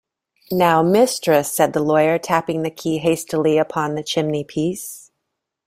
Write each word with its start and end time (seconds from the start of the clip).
"Now, 0.51 0.81
mistress," 0.81 1.53
said 1.53 1.73
the 1.73 1.79
lawyer, 1.83 2.17
tapping 2.17 2.63
the 2.63 2.71
key 2.71 2.97
hastily 2.97 3.59
upon 3.59 3.93
the 3.93 4.01
chimney-piece. 4.01 5.11